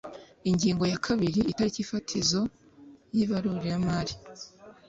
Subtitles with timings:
[0.49, 2.41] ingingo ya kabiri itariki fatizo
[3.15, 4.13] y’ibaruramari